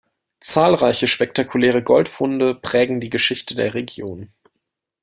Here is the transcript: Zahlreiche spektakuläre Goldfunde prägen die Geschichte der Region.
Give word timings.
Zahlreiche 0.39 1.07
spektakuläre 1.07 1.83
Goldfunde 1.83 2.55
prägen 2.55 2.99
die 2.99 3.11
Geschichte 3.11 3.53
der 3.53 3.75
Region. 3.75 4.33